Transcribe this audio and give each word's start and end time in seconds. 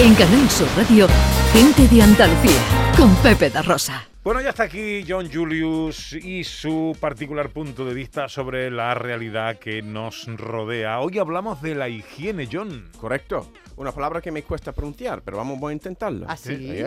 En 0.00 0.14
Canal 0.14 0.48
Sur 0.48 0.68
Radio, 0.76 1.08
Gente 1.52 1.88
de 1.88 2.02
Andalucía, 2.02 2.92
con 2.96 3.12
Pepe 3.16 3.50
da 3.50 3.62
Rosa. 3.62 4.06
Bueno, 4.22 4.40
ya 4.40 4.50
está 4.50 4.62
aquí 4.62 5.04
John 5.08 5.28
Julius 5.28 6.12
y 6.12 6.44
su 6.44 6.96
particular 7.00 7.50
punto 7.50 7.84
de 7.84 7.94
vista 7.94 8.28
sobre 8.28 8.70
la 8.70 8.94
realidad 8.94 9.58
que 9.58 9.82
nos 9.82 10.26
rodea. 10.36 11.00
Hoy 11.00 11.18
hablamos 11.18 11.60
de 11.62 11.74
la 11.74 11.88
higiene, 11.88 12.48
John. 12.50 12.88
Correcto. 13.00 13.50
Una 13.74 13.90
palabra 13.90 14.20
que 14.20 14.30
me 14.30 14.44
cuesta 14.44 14.70
pronunciar, 14.70 15.22
pero 15.22 15.36
vamos 15.36 15.60
a 15.64 15.72
intentarlo. 15.72 16.26
¿Ah, 16.28 16.36
sí? 16.36 16.52
Eh, 16.52 16.82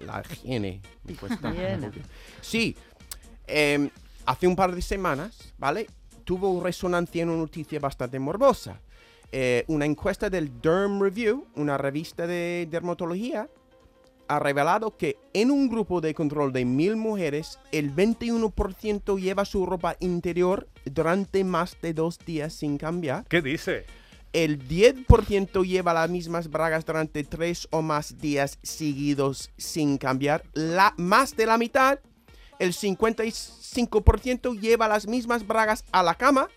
la 0.00 0.22
higiene. 0.30 0.82
Me 1.04 1.14
cuesta. 1.14 1.54
Sí. 2.42 2.76
em, 3.46 3.88
hace 4.26 4.46
un 4.46 4.54
par 4.54 4.74
de 4.74 4.82
semanas, 4.82 5.54
¿vale? 5.56 5.86
Tuvo 6.24 6.62
resonancia 6.62 7.22
en 7.22 7.30
una 7.30 7.38
noticia 7.38 7.80
bastante 7.80 8.18
morbosa. 8.18 8.78
Eh, 9.32 9.64
una 9.68 9.84
encuesta 9.84 10.28
del 10.28 10.60
Derm 10.60 11.00
Review, 11.00 11.46
una 11.54 11.78
revista 11.78 12.26
de 12.26 12.66
dermatología, 12.70 13.48
ha 14.26 14.38
revelado 14.38 14.96
que 14.96 15.16
en 15.32 15.50
un 15.50 15.68
grupo 15.68 16.00
de 16.00 16.14
control 16.14 16.52
de 16.52 16.64
mil 16.64 16.96
mujeres, 16.96 17.58
el 17.72 17.94
21% 17.94 19.18
lleva 19.18 19.44
su 19.44 19.66
ropa 19.66 19.96
interior 19.98 20.68
durante 20.84 21.42
más 21.42 21.76
de 21.82 21.94
dos 21.94 22.18
días 22.18 22.52
sin 22.52 22.78
cambiar. 22.78 23.24
¿Qué 23.26 23.42
dice? 23.42 23.86
El 24.32 24.68
10% 24.68 25.64
lleva 25.64 25.92
las 25.92 26.08
mismas 26.08 26.48
bragas 26.48 26.86
durante 26.86 27.24
tres 27.24 27.66
o 27.72 27.82
más 27.82 28.18
días 28.18 28.60
seguidos 28.62 29.50
sin 29.56 29.98
cambiar. 29.98 30.44
La, 30.52 30.94
más 30.96 31.34
de 31.34 31.46
la 31.46 31.58
mitad, 31.58 31.98
el 32.60 32.72
55% 32.72 34.60
lleva 34.60 34.86
las 34.86 35.08
mismas 35.08 35.44
bragas 35.44 35.84
a 35.90 36.04
la 36.04 36.14
cama 36.14 36.48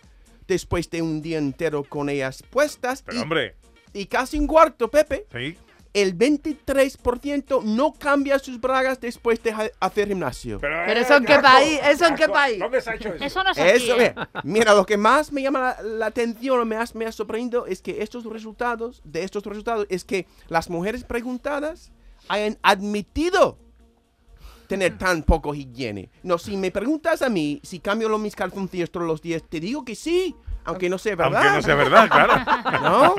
después 0.53 0.89
de 0.89 1.01
un 1.01 1.21
día 1.21 1.37
entero 1.37 1.83
con 1.83 2.09
ellas 2.09 2.43
puestas. 2.49 3.01
Pero 3.01 3.17
y, 3.17 3.21
hombre, 3.21 3.55
y 3.93 4.05
casi 4.05 4.39
un 4.39 4.47
cuarto, 4.47 4.89
Pepe, 4.89 5.25
sí. 5.31 5.57
el 5.93 6.17
23% 6.17 7.63
no 7.63 7.93
cambia 7.93 8.39
sus 8.39 8.59
bragas 8.59 8.99
después 8.99 9.41
de 9.43 9.53
hacer 9.79 10.07
gimnasio. 10.07 10.59
Pero 10.59 10.83
eh, 10.83 10.99
eso 10.99 11.15
en 11.17 11.25
qué 11.25 11.39
país, 11.39 11.79
eso 11.83 12.05
en 12.05 12.15
qué 12.15 12.27
país. 12.27 12.59
¿Dónde 12.59 12.81
se 12.81 12.89
ha 12.91 12.95
hecho 12.95 13.13
eso? 13.13 13.23
Eso 13.23 13.43
no 13.43 13.53
se 13.53 13.61
aquí, 13.61 13.83
Eso, 13.83 13.99
¿eh? 13.99 14.13
mira, 14.15 14.29
mira, 14.43 14.73
lo 14.73 14.85
que 14.85 14.97
más 14.97 15.31
me 15.31 15.41
llama 15.41 15.59
la, 15.59 15.81
la 15.81 16.05
atención 16.07 16.59
o 16.59 16.65
me 16.65 16.75
ha, 16.75 16.85
me 16.93 17.05
ha 17.05 17.11
sorprendido 17.11 17.65
es 17.65 17.81
que 17.81 18.01
estos 18.01 18.23
resultados, 18.25 19.01
de 19.03 19.23
estos 19.23 19.43
resultados, 19.45 19.85
es 19.89 20.05
que 20.05 20.27
las 20.47 20.69
mujeres 20.69 21.03
preguntadas 21.03 21.91
hayan 22.29 22.57
admitido 22.61 23.57
tener 24.67 24.97
tan 24.97 25.23
poco 25.23 25.53
higiene. 25.53 26.09
No, 26.23 26.37
si 26.37 26.57
me 26.57 26.71
preguntas 26.71 27.21
a 27.21 27.29
mí 27.29 27.59
si 27.63 27.79
cambio 27.79 28.09
los 28.09 28.19
mis 28.19 28.35
calzoncillos 28.35 28.91
todos 28.91 29.05
los 29.07 29.21
días, 29.21 29.43
te 29.47 29.59
digo 29.59 29.83
que 29.85 29.95
sí, 29.95 30.35
aunque 30.65 30.89
no 30.89 30.97
sea 30.97 31.15
verdad. 31.17 31.41
Aunque 31.43 31.55
no 31.57 31.61
sea 31.61 31.75
verdad, 31.75 32.09
claro. 32.09 32.33
¿No? 32.81 33.15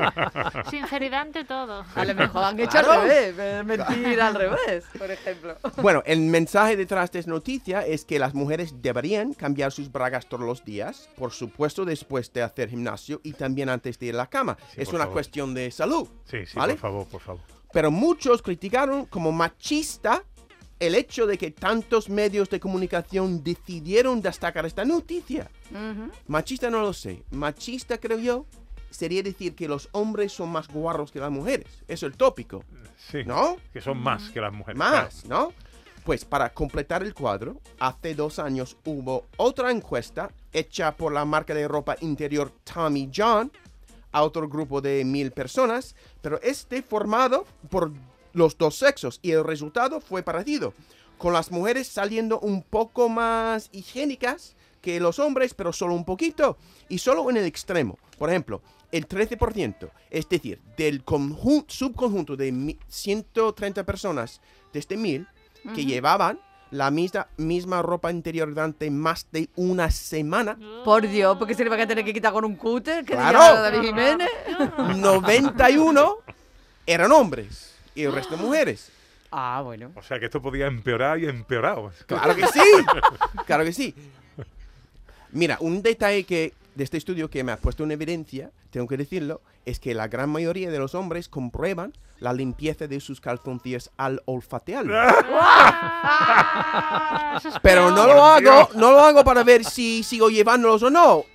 Sinceridad 0.69 1.21
ante 1.21 1.45
todo. 1.45 1.85
A 1.93 2.05
lo 2.05 2.15
mejor 2.15 2.43
han 2.43 2.59
hecho 2.59 2.71
Claro. 2.71 2.91
al 2.93 3.01
revés, 3.07 3.35
eh, 3.37 3.63
mentir 3.63 4.19
al 4.21 4.35
revés, 4.35 4.83
por 4.97 5.11
ejemplo. 5.11 5.55
Bueno, 5.81 6.01
el 6.05 6.21
mensaje 6.21 6.75
detrás 6.75 7.11
de 7.11 7.19
esta 7.19 7.31
noticia 7.31 7.85
es 7.85 8.05
que 8.05 8.17
las 8.17 8.33
mujeres 8.33 8.81
deberían 8.81 9.33
cambiar 9.33 9.71
sus 9.71 9.91
bragas 9.91 10.25
todos 10.27 10.43
los 10.45 10.65
días, 10.65 11.09
por 11.15 11.31
supuesto 11.31 11.85
después 11.85 12.31
de 12.33 12.41
hacer 12.41 12.69
gimnasio 12.69 13.21
y 13.23 13.33
también 13.33 13.69
antes 13.69 13.99
de 13.99 14.07
ir 14.07 14.15
a 14.15 14.17
la 14.19 14.27
cama. 14.29 14.57
Sí, 14.73 14.81
es 14.81 14.89
una 14.89 14.99
favor. 14.99 15.13
cuestión 15.13 15.53
de 15.53 15.69
salud. 15.71 16.07
Sí, 16.25 16.45
sí, 16.45 16.57
¿Vale? 16.57 16.73
por 16.73 16.81
favor, 16.81 17.07
por 17.07 17.21
favor. 17.21 17.41
Pero 17.71 17.91
muchos 17.91 18.41
criticaron 18.41 19.05
como 19.05 19.31
machista 19.31 20.23
el 20.79 20.95
hecho 20.95 21.25
de 21.27 21.37
que 21.37 21.51
tantos 21.51 22.09
medios 22.09 22.49
de 22.49 22.59
comunicación 22.59 23.43
decidieron 23.43 24.21
destacar 24.21 24.65
esta 24.65 24.83
noticia. 24.85 25.49
Machista 26.27 26.69
no 26.69 26.81
lo 26.81 26.93
sé. 26.93 27.23
Machista, 27.31 27.97
creo 27.97 28.19
yo, 28.19 28.45
sería 28.89 29.23
decir 29.23 29.55
que 29.55 29.67
los 29.67 29.89
hombres 29.93 30.33
son 30.33 30.49
más 30.49 30.67
guarros 30.67 31.11
que 31.11 31.19
las 31.19 31.31
mujeres. 31.31 31.67
Eso 31.87 32.05
es 32.05 32.11
el 32.11 32.17
tópico, 32.17 32.63
Sí. 33.09 33.23
¿no? 33.25 33.57
Que 33.73 33.81
son 33.81 33.97
más 33.99 34.29
que 34.31 34.41
las 34.41 34.53
mujeres. 34.53 34.77
Más, 34.77 35.25
¿no? 35.25 35.53
Pues 36.03 36.23
para 36.23 36.53
completar 36.53 37.01
el 37.03 37.13
cuadro, 37.13 37.59
hace 37.79 38.13
dos 38.13 38.37
años 38.39 38.77
hubo 38.85 39.25
otra 39.37 39.71
encuesta 39.71 40.31
hecha 40.53 40.95
por 40.95 41.11
la 41.13 41.25
marca 41.25 41.53
de 41.53 41.67
ropa 41.67 41.95
interior 42.01 42.51
Tommy 42.63 43.09
John 43.15 43.51
a 44.11 44.23
otro 44.23 44.47
grupo 44.47 44.81
de 44.81 45.03
mil 45.03 45.31
personas, 45.31 45.95
pero 46.21 46.39
este 46.41 46.81
formado 46.83 47.45
por 47.69 47.91
los 48.35 48.57
dos 48.57 48.77
sexos 48.77 49.19
y 49.23 49.31
el 49.31 49.43
resultado 49.43 49.99
fue 49.99 50.21
parecido, 50.23 50.73
con 51.17 51.33
las 51.33 51.49
mujeres 51.51 51.87
saliendo 51.87 52.39
un 52.39 52.61
poco 52.61 53.09
más 53.09 53.69
higiénicas 53.71 54.55
que 54.81 54.99
los 54.99 55.17
hombres, 55.17 55.53
pero 55.55 55.73
solo 55.73 55.95
un 55.95 56.05
poquito 56.05 56.57
y 56.89 56.99
solo 56.99 57.27
en 57.31 57.37
el 57.37 57.45
extremo. 57.45 57.97
Por 58.19 58.29
ejemplo, 58.29 58.61
el 58.91 59.07
13%, 59.07 59.89
es 60.11 60.29
decir, 60.29 60.61
del 60.77 61.03
conjun- 61.03 61.65
subconjunto 61.67 62.35
de 62.35 62.51
mi- 62.51 62.77
130 62.87 63.83
personas 63.83 64.41
de 64.73 64.79
este 64.79 64.95
mil 64.95 65.27
que 65.73 65.85
llevaban 65.85 66.39
la 66.71 66.91
misma, 66.91 67.27
misma 67.37 67.81
ropa 67.81 68.11
interior 68.11 68.49
durante 68.49 68.91
más 68.91 69.27
de 69.31 69.49
una 69.55 69.89
semana, 69.89 70.57
Por 70.83 71.07
Dios, 71.07 71.37
porque 71.37 71.55
se 71.55 71.63
le 71.63 71.69
va 71.69 71.81
a 71.81 71.87
tener 71.87 72.03
que 72.05 72.13
quitar 72.13 72.33
con 72.33 72.43
un 72.45 72.55
cúter, 72.55 73.05
que 73.05 73.13
Claro. 73.13 73.39
diga 73.39 73.61
David 73.61 73.81
Jiménez. 73.87 74.29
91 74.97 76.17
eran 76.85 77.11
hombres 77.11 77.74
y 77.95 78.03
el 78.03 78.11
resto 78.11 78.37
mujeres. 78.37 78.91
Ah, 79.31 79.61
bueno. 79.63 79.91
O 79.95 80.03
sea 80.03 80.19
que 80.19 80.25
esto 80.25 80.41
podía 80.41 80.67
empeorar 80.67 81.19
y 81.19 81.27
empeorado. 81.27 81.91
Claro 82.05 82.35
que 82.35 82.45
sí, 82.47 82.61
claro 83.45 83.63
que 83.63 83.73
sí. 83.73 83.95
Mira, 85.31 85.57
un 85.59 85.81
detalle 85.81 86.23
que 86.23 86.53
de 86.75 86.83
este 86.83 86.97
estudio 86.97 87.29
que 87.29 87.43
me 87.43 87.51
ha 87.51 87.57
puesto 87.57 87.83
en 87.83 87.91
evidencia, 87.91 88.51
tengo 88.69 88.87
que 88.87 88.97
decirlo, 88.97 89.41
es 89.65 89.79
que 89.79 89.93
la 89.93 90.07
gran 90.07 90.29
mayoría 90.29 90.69
de 90.69 90.79
los 90.79 90.95
hombres 90.95 91.27
comprueban 91.27 91.93
la 92.19 92.33
limpieza 92.33 92.87
de 92.87 92.99
sus 92.99 93.19
calzoncillos 93.19 93.91
al 93.97 94.21
olfatearlo. 94.25 94.93
Pero 97.61 97.91
no 97.91 98.07
lo 98.07 98.25
hago, 98.25 98.69
no 98.75 98.91
lo 98.91 98.99
hago 98.99 99.23
para 99.23 99.43
ver 99.43 99.65
si 99.65 100.03
sigo 100.03 100.29
llevándolos 100.29 100.83
o 100.83 100.89
no. 100.89 101.25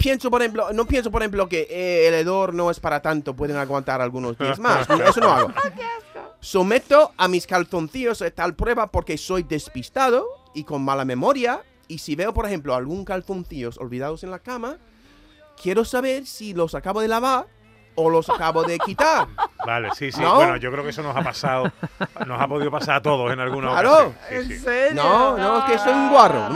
Pienso, 0.00 0.30
por 0.30 0.40
ejemplo, 0.40 0.72
no 0.72 0.86
pienso, 0.86 1.10
por 1.10 1.20
ejemplo, 1.20 1.46
que 1.46 1.66
eh, 1.68 2.08
el 2.08 2.14
hedor 2.14 2.54
no 2.54 2.70
es 2.70 2.80
para 2.80 3.02
tanto, 3.02 3.36
pueden 3.36 3.58
aguantar 3.58 4.00
algunos 4.00 4.36
días 4.38 4.58
más. 4.58 4.88
Eso 4.88 5.20
no 5.20 5.30
hago. 5.30 5.52
Someto 6.40 7.12
a 7.18 7.28
mis 7.28 7.46
calzoncillos 7.46 8.22
a 8.22 8.30
tal 8.30 8.54
prueba 8.54 8.90
porque 8.90 9.18
soy 9.18 9.42
despistado 9.42 10.26
y 10.54 10.64
con 10.64 10.82
mala 10.82 11.04
memoria. 11.04 11.60
Y 11.86 11.98
si 11.98 12.16
veo, 12.16 12.32
por 12.32 12.46
ejemplo, 12.46 12.74
algún 12.74 13.04
calzoncillos 13.04 13.76
olvidados 13.76 14.24
en 14.24 14.30
la 14.30 14.38
cama, 14.38 14.78
quiero 15.62 15.84
saber 15.84 16.26
si 16.26 16.54
los 16.54 16.74
acabo 16.74 17.00
de 17.02 17.08
lavar 17.08 17.46
o 17.96 18.08
los 18.08 18.30
acabo 18.30 18.62
de 18.62 18.78
quitar. 18.78 19.28
Vale, 19.66 19.90
sí, 19.94 20.10
sí. 20.10 20.20
¿No? 20.22 20.36
Bueno, 20.36 20.56
yo 20.56 20.70
creo 20.72 20.82
que 20.82 20.90
eso 20.90 21.02
nos 21.02 21.14
ha 21.14 21.22
pasado, 21.22 21.70
nos 22.26 22.40
ha 22.40 22.48
podido 22.48 22.70
pasar 22.70 22.94
a 22.96 23.02
todos 23.02 23.30
en 23.32 23.40
alguna 23.40 23.72
Claro. 23.72 23.92
ocasión. 24.08 24.16
Sí, 24.30 24.34
¿En 24.36 24.48
sí. 24.48 24.58
serio? 24.60 25.02
No, 25.02 25.36
no, 25.36 25.58
es 25.58 25.64
que 25.64 25.78
soy 25.78 25.92
un 25.92 26.08
guarro, 26.10 26.48
no. 26.48 26.54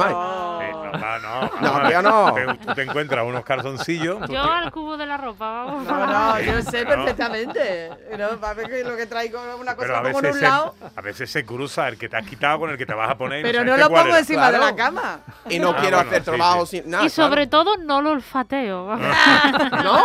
No, 0.98 1.50
no, 1.60 1.82
ver. 1.82 2.02
no. 2.02 2.34
Te- 2.34 2.66
Tú 2.66 2.74
te 2.74 2.82
encuentras 2.82 3.24
unos 3.24 3.44
calzoncillos. 3.44 4.20
Yo 4.20 4.26
te- 4.26 4.36
al 4.36 4.70
cubo 4.70 4.96
de 4.96 5.06
la 5.06 5.16
ropa, 5.16 5.64
vamos. 5.64 5.84
No, 5.86 6.06
no, 6.06 6.40
yo 6.40 6.62
sé 6.62 6.84
perfectamente. 6.86 7.90
No, 8.18 8.28
para 8.40 8.54
ver 8.54 8.68
que 8.70 8.84
lo 8.84 8.96
que 8.96 9.06
traigo 9.06 9.38
es 9.38 9.60
una 9.60 9.74
cosa 9.74 9.98
a 9.98 10.02
como 10.02 10.08
en 10.08 10.14
veces, 10.14 10.32
un 10.34 10.38
se, 10.40 10.44
lado, 10.46 10.74
a 10.96 11.00
veces 11.00 11.30
se 11.30 11.44
cruza 11.44 11.88
el 11.88 11.98
que 11.98 12.08
te 12.08 12.16
has 12.16 12.26
quitado 12.26 12.58
con 12.60 12.70
el 12.70 12.78
que 12.78 12.86
te 12.86 12.94
vas 12.94 13.10
a 13.10 13.16
poner. 13.16 13.42
pero 13.42 13.64
no 13.64 13.76
lo 13.76 13.88
pongo 13.88 14.16
encima 14.16 14.50
de 14.50 14.58
la 14.58 14.74
cama. 14.74 15.18
Y 15.48 15.58
no 15.58 15.70
Ah, 15.70 15.76
quiero 15.80 15.96
bueno, 15.98 16.10
hacer 16.10 16.22
sí, 16.22 16.30
trabajo 16.30 16.66
sí. 16.66 16.80
sin 16.80 16.90
nada. 16.90 17.04
y 17.04 17.10
sobre 17.10 17.48
claro. 17.48 17.64
todo 17.64 17.76
no 17.78 18.00
lo 18.02 18.10
olfateo. 18.12 18.96
¿No? 19.84 20.00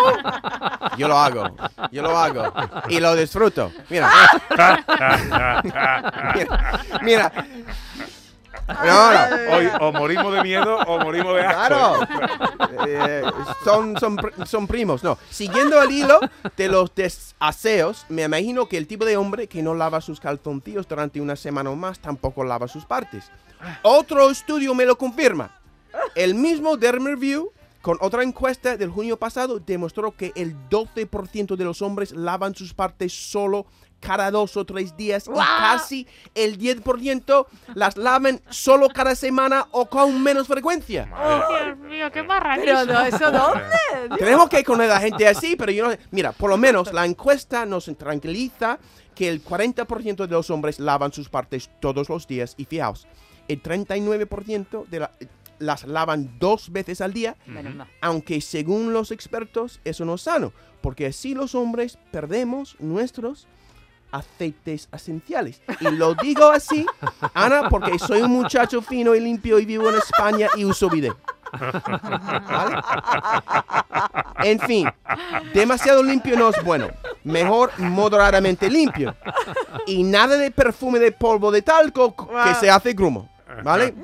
Yo 0.97 1.07
lo 1.07 1.17
hago. 1.17 1.55
Yo 1.91 2.01
lo 2.01 2.17
hago. 2.17 2.53
Y 2.89 2.99
lo 2.99 3.15
disfruto. 3.15 3.71
Mira. 3.89 4.09
Mira. 5.63 6.81
Mira. 7.01 7.31
No, 8.85 9.11
no. 9.11 9.55
Hoy 9.55 9.69
o 9.79 9.91
morimos 9.91 10.33
de 10.33 10.43
miedo 10.43 10.77
o 10.87 10.99
morimos 10.99 11.35
de 11.35 11.41
asco. 11.41 11.67
Claro. 11.67 12.07
Eh, 12.87 13.23
son, 13.63 13.97
son, 13.99 14.17
son 14.45 14.67
primos, 14.67 15.03
no. 15.03 15.17
Siguiendo 15.29 15.81
el 15.81 15.91
hilo 15.91 16.19
de 16.55 16.67
los 16.67 16.93
desaseos, 16.93 18.05
me 18.09 18.23
imagino 18.23 18.67
que 18.67 18.77
el 18.77 18.87
tipo 18.87 19.05
de 19.05 19.17
hombre 19.17 19.47
que 19.47 19.61
no 19.61 19.73
lava 19.73 20.01
sus 20.01 20.19
calzoncillos 20.19 20.87
durante 20.87 21.19
una 21.19 21.35
semana 21.35 21.69
o 21.69 21.75
más 21.75 21.99
tampoco 21.99 22.43
lava 22.43 22.67
sus 22.67 22.85
partes. 22.85 23.31
Otro 23.81 24.29
estudio 24.29 24.73
me 24.73 24.85
lo 24.85 24.97
confirma. 24.97 25.51
El 26.15 26.35
mismo 26.35 26.77
Derm 26.77 27.05
Review, 27.05 27.51
con 27.81 27.97
otra 28.01 28.23
encuesta 28.23 28.75
del 28.77 28.89
junio 28.89 29.17
pasado, 29.17 29.59
demostró 29.59 30.11
que 30.15 30.31
el 30.35 30.55
12% 30.69 31.55
de 31.55 31.63
los 31.63 31.81
hombres 31.81 32.11
lavan 32.11 32.55
sus 32.55 32.73
partes 32.73 33.13
solo 33.13 33.65
cada 33.99 34.31
dos 34.31 34.55
o 34.57 34.65
tres 34.65 34.95
días 34.95 35.27
y 35.27 35.37
casi 35.37 36.07
el 36.33 36.57
10% 36.57 37.47
las 37.75 37.97
lavan 37.97 38.41
solo 38.49 38.89
cada 38.89 39.15
semana 39.15 39.67
o 39.71 39.85
con 39.87 40.21
menos 40.21 40.47
frecuencia. 40.47 41.09
Dios 41.49 41.77
mío, 41.79 42.11
qué 42.11 42.23
Pero 42.23 42.85
no, 42.85 43.01
¿eso 43.01 43.31
dónde? 43.31 43.65
Tenemos 44.17 44.49
que 44.49 44.63
conocer 44.63 44.91
a 44.91 44.95
la 44.95 44.99
gente 45.01 45.27
así, 45.27 45.55
pero 45.55 45.71
yo 45.71 45.85
no 45.85 45.91
sé. 45.91 45.99
Mira, 46.11 46.31
por 46.31 46.49
lo 46.49 46.57
menos 46.57 46.93
la 46.93 47.05
encuesta 47.05 47.65
nos 47.65 47.85
tranquiliza 47.97 48.79
que 49.13 49.27
el 49.27 49.43
40% 49.43 50.15
de 50.27 50.31
los 50.31 50.49
hombres 50.49 50.79
lavan 50.79 51.11
sus 51.11 51.27
partes 51.27 51.69
todos 51.81 52.07
los 52.07 52.25
días 52.25 52.53
y 52.57 52.65
fijaos, 52.65 53.05
el 53.49 53.61
39% 53.61 54.85
de 54.87 54.99
la- 54.99 55.11
las 55.59 55.85
lavan 55.85 56.39
dos 56.39 56.71
veces 56.71 57.01
al 57.01 57.13
día, 57.13 57.35
aunque 58.01 58.41
según 58.41 58.93
los 58.93 59.11
expertos 59.11 59.79
eso 59.85 60.05
no 60.05 60.15
es 60.15 60.21
sano, 60.21 60.53
porque 60.81 61.07
así 61.07 61.33
los 61.35 61.53
hombres 61.55 61.97
perdemos 62.11 62.75
nuestros 62.79 63.47
aceites 64.11 64.89
esenciales. 64.91 65.61
Y 65.79 65.91
lo 65.91 66.15
digo 66.15 66.49
así, 66.49 66.85
Ana, 67.33 67.69
porque 67.69 67.99
soy 67.99 68.21
un 68.21 68.31
muchacho 68.31 68.81
fino 68.81 69.15
y 69.15 69.19
limpio 69.19 69.59
y 69.59 69.65
vivo 69.65 69.89
en 69.89 69.95
España 69.95 70.47
y 70.55 70.65
uso 70.65 70.89
bidet. 70.89 71.13
¿Vale? 71.51 72.81
En 74.43 74.59
fin, 74.59 74.89
demasiado 75.53 76.03
limpio 76.03 76.37
no 76.37 76.49
es 76.49 76.63
bueno. 76.63 76.89
Mejor 77.23 77.71
moderadamente 77.79 78.69
limpio. 78.69 79.15
Y 79.85 80.03
nada 80.03 80.37
de 80.37 80.51
perfume 80.51 80.99
de 80.99 81.11
polvo 81.11 81.51
de 81.51 81.61
talco 81.61 82.15
que 82.15 82.55
se 82.55 82.69
hace 82.69 82.93
grumo. 82.93 83.29
¿Vale? 83.63 83.95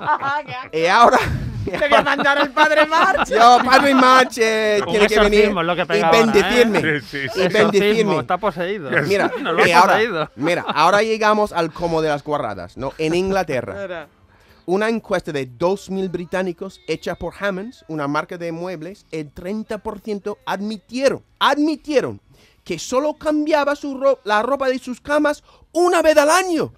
Y 0.72 0.86
ahora... 0.86 1.18
Te 1.64 1.78
voy 1.88 1.94
a 1.98 2.02
mandar 2.02 2.38
al 2.38 2.50
padre 2.52 2.86
March. 2.86 3.28
Yo, 3.28 3.58
Padre 3.64 3.92
Marche, 3.92 4.80
Un 4.82 4.86
tiene 4.88 5.06
que 5.08 5.18
venir 5.18 5.50
lo 5.50 5.74
que 5.74 5.80
y 5.98 6.00
ahora, 6.00 6.16
¿eh? 6.18 6.22
bendecirme. 6.24 7.00
Sí, 7.00 7.06
sí, 7.22 7.28
sí. 7.34 7.40
Y 7.40 7.48
bendecirme. 7.48 8.18
está 8.20 8.38
poseído. 8.38 8.88
Mira, 9.02 9.32
no 9.42 9.52
lo 9.52 9.66
y 9.66 9.72
ha 9.72 9.80
ahora, 9.80 9.94
poseído. 9.94 10.30
mira, 10.36 10.64
ahora 10.68 11.02
llegamos 11.02 11.52
al 11.52 11.72
como 11.72 12.02
de 12.02 12.08
las 12.10 12.22
guarradas, 12.22 12.76
¿no? 12.76 12.92
En 12.98 13.16
Inglaterra, 13.16 14.06
una 14.66 14.88
encuesta 14.88 15.32
de 15.32 15.48
2.000 15.50 16.08
británicos 16.08 16.80
hecha 16.86 17.16
por 17.16 17.34
Hammonds, 17.40 17.84
una 17.88 18.06
marca 18.06 18.38
de 18.38 18.52
muebles, 18.52 19.04
el 19.10 19.34
30% 19.34 20.36
admitieron, 20.46 21.24
admitieron 21.40 22.20
que 22.62 22.78
solo 22.78 23.14
cambiaba 23.14 23.74
su 23.74 23.96
ro- 23.98 24.20
la 24.22 24.40
ropa 24.42 24.68
de 24.68 24.78
sus 24.78 25.00
camas 25.00 25.42
una 25.72 26.00
vez 26.02 26.16
al 26.16 26.30
año. 26.30 26.72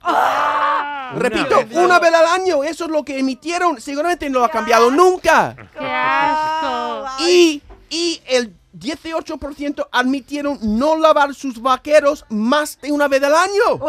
Repito, 1.16 1.64
una 1.72 1.98
vez 1.98 2.12
al 2.14 2.26
año. 2.26 2.62
Eso 2.64 2.84
es 2.86 2.90
lo 2.90 3.04
que 3.04 3.18
emitieron. 3.18 3.80
Seguramente 3.80 4.28
no 4.30 4.40
lo 4.40 4.44
ha 4.44 4.50
cambiado 4.50 4.90
nunca. 4.90 5.54
¡Qué 5.78 5.84
asco! 5.86 7.06
Y, 7.26 7.62
y 7.90 8.20
el 8.26 8.54
18% 8.78 9.88
admitieron 9.90 10.58
no 10.62 10.96
lavar 10.96 11.34
sus 11.34 11.60
vaqueros 11.60 12.24
más 12.28 12.78
de 12.80 12.92
una 12.92 13.08
vez 13.08 13.22
al 13.24 13.34
año. 13.34 13.80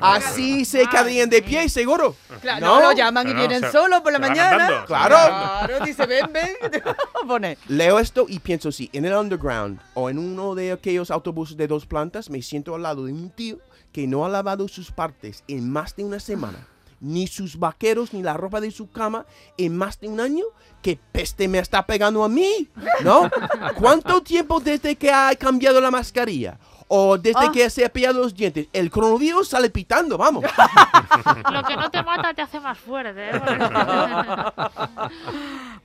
Así 0.00 0.64
se 0.64 0.86
quedarían 0.86 1.30
de 1.30 1.42
pie, 1.42 1.68
seguro. 1.68 2.16
Claro, 2.40 2.66
¿No? 2.66 2.80
no, 2.80 2.88
lo 2.88 2.92
llaman 2.92 3.28
y 3.28 3.32
No, 3.32 3.38
vienen 3.38 3.60
se- 3.60 3.72
solos 3.72 4.00
por 4.00 4.12
la 4.12 4.18
mañana. 4.18 4.66
andando, 4.66 4.86
van 4.88 5.08
Claro, 5.08 5.84
dice, 5.84 6.06
ven, 6.06 6.30
ven. 6.32 6.50
Pone. 7.26 7.56
Leo 7.68 7.98
esto 7.98 8.26
y 8.28 8.40
pienso, 8.40 8.72
si 8.72 8.90
en 8.92 9.04
el 9.04 9.14
underground 9.14 9.80
o 9.94 10.10
en 10.10 10.18
uno 10.18 10.54
de 10.54 10.72
aquellos 10.72 11.10
autobuses 11.10 11.56
de 11.56 11.66
dos 11.68 11.86
plantas 11.86 12.28
me 12.30 12.42
siento 12.42 12.74
al 12.74 12.82
lado 12.82 13.04
de 13.06 13.12
un 13.12 13.30
tío 13.30 13.58
que 13.92 14.06
no 14.06 14.24
ha 14.24 14.28
lavado 14.28 14.68
sus 14.68 14.90
partes 14.90 15.44
en 15.48 15.70
más 15.70 15.94
de 15.96 16.04
una 16.04 16.20
semana, 16.20 16.66
ni 17.00 17.26
sus 17.26 17.58
vaqueros 17.58 18.12
ni 18.14 18.22
la 18.22 18.34
ropa 18.34 18.60
de 18.60 18.70
su 18.70 18.90
cama 18.90 19.26
en 19.58 19.76
más 19.76 20.00
de 20.00 20.08
un 20.08 20.20
año, 20.20 20.44
¿qué 20.82 20.98
peste 21.12 21.48
me 21.48 21.58
está 21.58 21.84
pegando 21.86 22.24
a 22.24 22.28
mí? 22.28 22.68
¿No? 23.04 23.30
¿Cuánto 23.76 24.22
tiempo 24.22 24.60
desde 24.60 24.96
que 24.96 25.10
ha 25.12 25.34
cambiado 25.36 25.80
la 25.80 25.90
mascarilla? 25.90 26.58
O 26.94 27.16
desde 27.16 27.46
Ah. 27.46 27.50
que 27.52 27.70
se 27.70 27.86
ha 27.86 27.88
pillado 27.88 28.20
los 28.20 28.34
dientes. 28.34 28.66
El 28.72 28.90
coronavirus 28.90 29.48
sale 29.48 29.70
pitando, 29.70 30.18
vamos. 30.18 30.44
Lo 31.50 31.62
que 31.64 31.74
no 31.74 31.90
te 31.90 32.02
mata 32.02 32.34
te 32.34 32.42
hace 32.42 32.60
más 32.60 32.76
fuerte, 32.78 33.30
¿eh? 33.30 33.32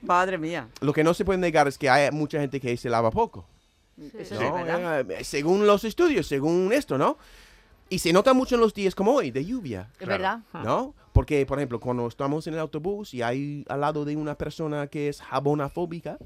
Madre 0.02 0.38
mía. 0.38 0.68
Lo 0.80 0.92
que 0.92 1.04
no 1.04 1.14
se 1.14 1.24
puede 1.24 1.38
negar 1.38 1.68
es 1.68 1.78
que 1.78 1.88
hay 1.88 2.10
mucha 2.10 2.40
gente 2.40 2.60
que 2.60 2.76
se 2.76 2.88
lava 2.90 3.10
poco. 3.10 3.46
Verdad. 3.96 5.10
Eh, 5.10 5.24
según 5.24 5.66
los 5.66 5.84
estudios, 5.84 6.26
según 6.26 6.70
esto, 6.72 6.98
¿no? 6.98 7.16
Y 7.90 7.98
se 8.00 8.12
nota 8.12 8.34
mucho 8.34 8.54
en 8.56 8.60
los 8.60 8.74
días 8.74 8.94
como 8.94 9.12
hoy, 9.14 9.30
de 9.30 9.44
lluvia, 9.44 9.88
Es 9.98 10.06
verdad. 10.06 10.40
¿no? 10.52 10.94
Porque, 11.12 11.44
por 11.46 11.58
ejemplo, 11.58 11.80
cuando 11.80 12.06
estamos 12.06 12.46
en 12.46 12.54
el 12.54 12.60
autobús 12.60 13.14
y 13.14 13.22
hay 13.22 13.64
al 13.68 13.80
lado 13.80 14.04
de 14.04 14.14
una 14.16 14.34
persona 14.36 14.86
que 14.88 15.08
es 15.08 15.20
jabonafóbica, 15.22 16.18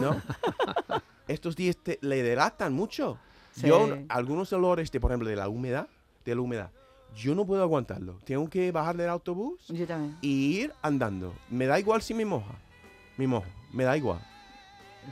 ¿no? 0.00 0.20
Estos 1.28 1.54
días 1.56 1.76
te- 1.76 1.98
le 2.02 2.22
delatan 2.22 2.72
mucho. 2.72 3.18
Yo, 3.56 3.86
Sí. 3.86 4.06
algunos 4.08 4.52
olores, 4.52 4.90
de, 4.90 5.00
por 5.00 5.10
ejemplo, 5.10 5.28
de 5.28 5.36
la 5.36 5.48
humedad, 5.48 5.86
de 6.24 6.34
la 6.34 6.40
humedad, 6.40 6.70
yo 7.14 7.34
no 7.34 7.44
puedo 7.46 7.62
aguantarlo. 7.62 8.18
Tengo 8.24 8.48
que 8.48 8.70
bajar 8.72 8.96
del 8.96 9.08
autobús 9.08 9.66
Yo 9.68 9.86
también. 9.86 10.16
y 10.20 10.58
ir 10.60 10.72
andando. 10.82 11.32
Me 11.50 11.66
da 11.66 11.78
igual 11.78 12.02
si 12.02 12.12
me 12.14 12.24
moja. 12.24 12.54
Me 13.16 13.26
mojo, 13.26 13.46
me 13.72 13.84
da 13.84 13.96
igual. 13.96 14.20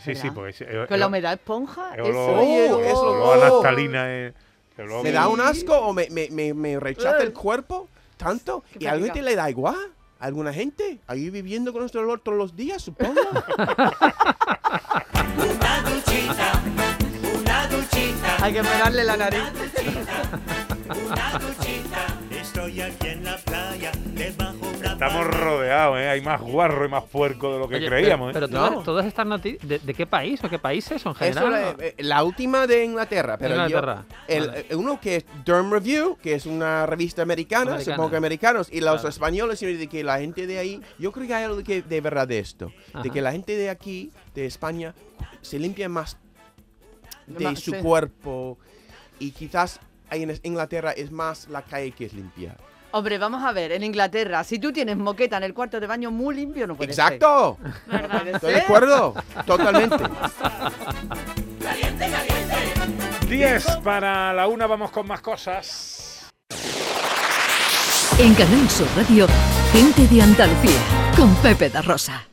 Sí, 0.01 0.15
sí, 0.15 0.23
¿Verdad? 0.29 0.35
porque... 0.35 0.51
ese- 0.51 0.65
eh, 0.65 0.87
Con 0.89 0.99
la 0.99 1.05
eh, 1.07 1.09
humedad 1.09 1.33
esponja. 1.35 1.95
el 1.95 2.01
Eso 2.07 2.11
olor- 2.11 2.43
el 2.43 2.73
Oh, 2.73 2.81
eso, 2.81 3.15
el 3.15 3.23
olor. 3.23 3.39
Oh. 3.39 3.63
naftalina, 3.63 4.11
eh, 4.13 4.27
el 4.27 4.33
olor- 4.33 4.44
¿Me 5.03 5.12
da 5.12 5.29
un 5.29 5.41
asco 5.41 5.75
o 5.76 5.93
me, 5.93 6.09
me, 6.11 6.29
me, 6.31 6.53
me 6.55 6.81
rechaza 6.81 7.19
el 7.23 7.29
Eh. 7.29 7.32
cuerpo 7.32 7.88
tanto? 8.17 8.65
¿Y 8.79 8.87
a 8.87 8.91
práctica. 8.91 9.15
gente 9.15 9.23
le 9.23 9.37
da 9.37 9.50
igual? 9.50 9.76
¿A 10.19 10.26
alguna 10.26 10.53
gente? 10.53 11.00
¿Ahí 11.06 11.31
viviendo 11.31 11.73
con 11.73 11.81
nuestro 11.82 12.00
olor 12.00 12.21
todos 12.21 12.38
los 12.38 12.56
días, 12.56 12.82
supongo? 12.82 13.21
Hay 18.43 18.53
que 18.53 18.62
pegarle 18.62 19.05
la 19.05 19.17
nariz. 19.17 19.43
Estoy 22.31 22.81
aquí 22.81 23.09
en 23.09 23.24
Estamos 24.94 25.26
rodeados, 25.26 25.99
¿eh? 25.99 26.08
Hay 26.08 26.20
más 26.20 26.41
guarro 26.41 26.87
y 26.87 26.88
más 26.88 27.02
puerco 27.05 27.52
de 27.52 27.58
lo 27.58 27.69
que 27.69 27.76
Oye, 27.76 27.87
creíamos, 27.88 28.32
pero, 28.32 28.46
¿eh? 28.46 28.49
pero 28.49 28.58
todas, 28.61 28.70
No. 28.73 28.82
todas 28.85 29.06
estas 29.06 29.26
noticias, 29.26 29.69
¿de, 29.69 29.79
de 29.81 29.93
qué 29.94 30.06
país 30.06 30.43
o 30.44 30.49
qué 30.49 30.58
países 30.58 31.02
son 31.02 31.14
general? 31.17 31.76
eh, 31.81 31.94
eh, 31.99 32.02
la 32.05 32.23
última 32.23 32.67
de 32.67 32.85
Inglaterra. 32.85 33.37
Pero 33.37 33.56
yo- 33.56 33.62
Inglaterra, 33.67 34.05
el, 34.29 34.46
vale. 34.49 34.67
eh, 34.70 34.76
uno 34.76 35.00
que 35.00 35.17
es 35.17 35.25
Durham 35.44 35.73
Review, 35.73 36.17
que 36.23 36.35
es 36.35 36.46
una 36.46 36.87
revista 36.87 37.23
americana, 37.23 37.73
Americana. 37.73 37.96
supongo 37.96 38.11
que 38.11 38.17
americanos, 38.17 38.69
y 38.70 38.81
los 38.81 38.93
Claro. 38.94 39.08
españoles, 39.08 39.62
y 39.62 39.75
de 39.75 39.88
que 39.88 40.05
la 40.05 40.19
gente 40.20 40.46
de 40.46 40.58
ahí, 40.58 40.81
yo 40.99 41.11
creo 41.12 41.26
que 41.26 41.35
hay 41.35 41.44
algo 41.44 41.56
de, 41.56 41.64
que, 41.64 41.82
de 41.82 42.00
verdad 42.00 42.29
de 42.29 42.38
esto, 42.38 42.73
de 43.02 43.11
que 43.11 43.20
la 43.20 43.32
gente 43.32 43.56
de 43.56 43.70
aquí, 43.70 44.12
de 44.35 44.47
España, 44.47 44.94
se 45.43 45.58
limpia 45.58 45.88
más 45.88 46.17
de 47.26 47.44
Más, 47.44 47.58
su 47.58 47.73
sí. 47.73 47.79
cuerpo, 47.82 48.58
y 49.19 49.32
quizás 49.32 49.81
ahí 50.08 50.23
en 50.23 50.38
Inglaterra 50.44 50.93
es 50.93 51.11
más 51.11 51.49
la 51.49 51.62
calle 51.62 51.90
que 51.90 52.05
es 52.06 52.12
limpia. 52.12 52.56
Hombre, 52.96 53.19
vamos 53.19 53.43
a 53.43 53.50
ver, 53.50 53.73
en 53.73 53.82
Inglaterra, 53.82 54.44
si 54.44 54.61
tú 54.61 54.73
tienes 54.73 54.96
moqueta 54.96 55.37
en 55.38 55.43
el 55.43 55.52
cuarto 55.52 55.81
de 55.81 55.88
baño 55.88 56.12
muy 56.12 56.32
limpio, 56.32 56.64
no 56.64 56.76
puede 56.76 56.93
ser. 56.93 57.14
¡Exacto! 57.14 57.58
Estoy 58.32 58.52
de 58.55 58.61
acuerdo, 58.61 59.14
totalmente. 59.44 59.96
10 63.29 63.67
para 63.82 64.32
la 64.32 64.46
una, 64.46 64.69
vamos 64.69 64.93
con 64.93 65.08
más 65.08 65.20
cosas. 65.23 66.31
En 68.17 68.32
Canal 68.37 68.70
Sur 68.70 68.87
Radio, 68.97 69.26
gente 69.73 70.06
de 70.06 70.23
Andalucía, 70.23 70.79
con 71.17 71.35
Pepe 71.43 71.70
da 71.70 71.82
Rosa. 71.82 72.29